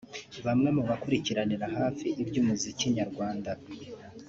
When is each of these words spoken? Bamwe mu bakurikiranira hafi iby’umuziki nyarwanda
Bamwe 0.45 0.69
mu 0.75 0.83
bakurikiranira 0.89 1.65
hafi 1.77 2.07
iby’umuziki 2.21 2.85
nyarwanda 2.97 3.51